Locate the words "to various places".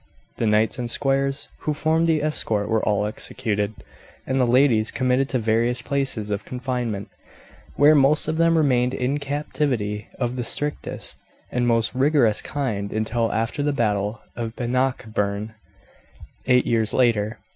5.29-6.31